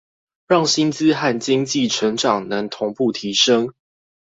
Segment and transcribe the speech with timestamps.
[0.47, 3.71] 讓薪資和經濟成長能同步提升